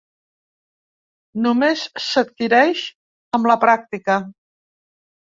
Només 1.45 1.83
s’adquireix 2.05 2.81
amb 3.39 3.51
la 3.53 3.57
pràctica! 3.65 4.17